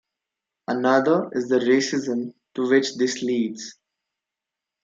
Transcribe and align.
Another 0.67 1.29
is 1.31 1.47
the 1.47 1.59
racism 1.59 2.33
to 2.55 2.67
which 2.67 2.95
this 2.95 3.21
leads. 3.21 3.75